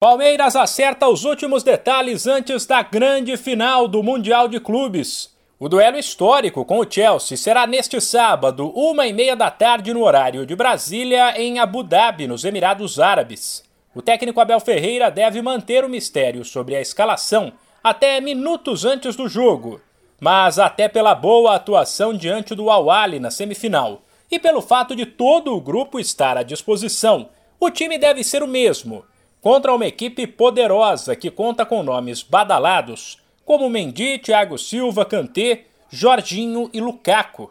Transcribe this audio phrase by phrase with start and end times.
[0.00, 5.36] Palmeiras acerta os últimos detalhes antes da grande final do Mundial de Clubes.
[5.58, 10.02] O duelo histórico com o Chelsea será neste sábado, uma e meia da tarde no
[10.02, 13.62] horário de Brasília, em Abu Dhabi, nos Emirados Árabes.
[13.94, 17.52] O técnico Abel Ferreira deve manter o mistério sobre a escalação
[17.84, 19.82] até minutos antes do jogo,
[20.18, 22.86] mas até pela boa atuação diante do al
[23.20, 27.28] na semifinal e pelo fato de todo o grupo estar à disposição,
[27.60, 29.04] o time deve ser o mesmo
[29.40, 36.70] contra uma equipe poderosa que conta com nomes badalados como Mendy, Thiago Silva, Kanté, Jorginho
[36.72, 37.50] e Lukaku.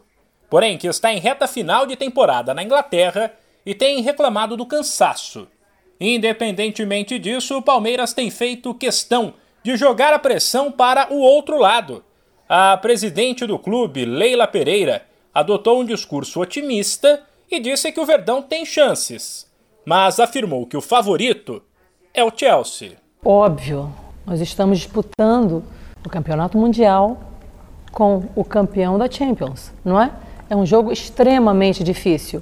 [0.50, 3.34] Porém, que está em reta final de temporada na Inglaterra
[3.66, 5.48] e tem reclamado do cansaço.
[6.00, 12.04] Independentemente disso, o Palmeiras tem feito questão de jogar a pressão para o outro lado.
[12.48, 18.42] A presidente do clube, Leila Pereira, adotou um discurso otimista e disse que o Verdão
[18.42, 19.46] tem chances,
[19.86, 21.62] mas afirmou que o favorito
[22.14, 22.94] é o Chelsea.
[23.24, 23.92] Óbvio,
[24.26, 25.64] nós estamos disputando
[26.06, 27.18] o Campeonato Mundial
[27.92, 30.12] com o campeão da Champions, não é?
[30.50, 32.42] É um jogo extremamente difícil.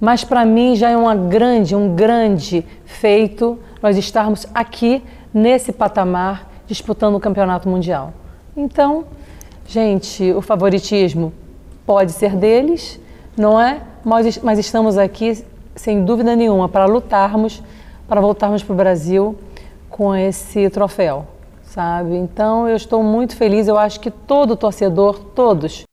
[0.00, 6.48] Mas para mim já é uma grande, um grande feito nós estarmos aqui nesse patamar
[6.66, 8.12] disputando o Campeonato Mundial.
[8.56, 9.04] Então,
[9.66, 11.32] gente, o favoritismo
[11.84, 13.00] pode ser deles,
[13.36, 13.80] não é?
[14.04, 17.62] Mas, mas estamos aqui sem dúvida nenhuma para lutarmos
[18.10, 19.38] para voltarmos para o Brasil
[19.88, 21.28] com esse troféu,
[21.62, 22.16] sabe?
[22.16, 23.68] Então eu estou muito feliz.
[23.68, 25.84] Eu acho que todo torcedor, todos,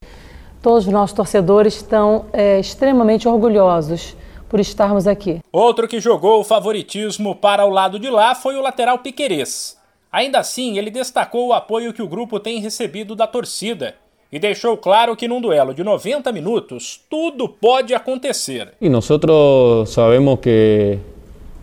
[0.59, 4.17] todos os nossos torcedores estão é, extremamente orgulhosos
[4.49, 5.41] por estarmos aqui.
[5.51, 9.77] Outro que jogou o favoritismo para o lado de lá foi o lateral Piquerez.
[10.11, 13.93] Ainda assim, ele destacou o apoio que o grupo tem recebido da torcida
[14.31, 18.73] e deixou claro que num duelo de 90 minutos tudo pode acontecer.
[18.81, 19.07] E nós
[19.85, 20.97] sabemos que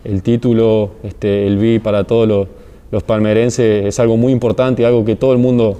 [0.05, 2.47] el título, este, el B para todos los,
[2.91, 5.77] los, palmerenses es algo muy importante, algo que todo el mundo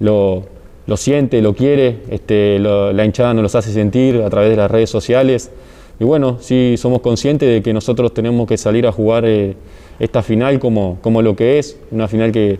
[0.00, 0.44] lo,
[0.86, 4.70] lo siente, lo quiere, este, la hinchada nos los hace sentir a través de las
[4.70, 5.50] redes sociales.
[5.98, 9.54] Y bueno, sí somos conscientes de que nosotros tenemos que salir a jugar eh,
[9.98, 12.58] esta final como, como lo que es, una final que,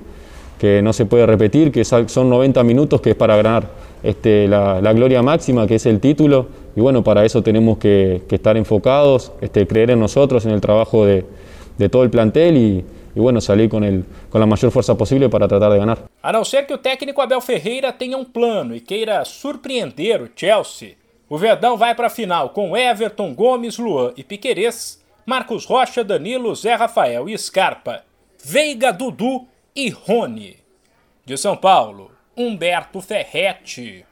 [0.59, 3.69] que no se puede repetir, que son 90 minutos que es para ganar
[4.07, 6.49] este, la, la, gloria máxima, que es el título.
[6.77, 10.61] Y bueno, para eso tenemos que, que estar enfocados, este, creer en nosotros, en el
[10.61, 11.25] trabajo de,
[11.79, 12.85] de todo el plantel y,
[13.15, 15.99] y bueno, salir con, el, con la mayor fuerza posible para tratar de ganar.
[16.23, 20.29] A não ser que o técnico Abel Ferreira tenha um plano e queira surpreender o
[20.35, 20.97] Chelsea,
[21.29, 26.55] o Verdão vai para a final com Everton, Gomes, Luan e Piquerez, Marcos Rocha, Danilo,
[26.55, 28.05] Zé Rafael e Scarpa,
[28.45, 30.57] Veiga, Dudu e Rony.
[31.25, 34.07] De São Paulo, Humberto Ferretti.